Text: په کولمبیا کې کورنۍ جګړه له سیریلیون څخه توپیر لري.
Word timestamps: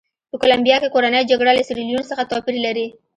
په 0.29 0.35
کولمبیا 0.41 0.77
کې 0.81 0.93
کورنۍ 0.95 1.21
جګړه 1.31 1.51
له 1.57 1.61
سیریلیون 1.67 2.03
څخه 2.11 2.27
توپیر 2.31 2.55
لري. 2.65 2.87